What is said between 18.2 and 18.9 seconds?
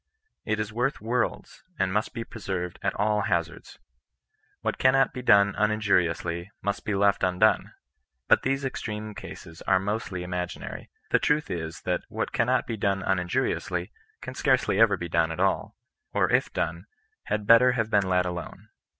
alone.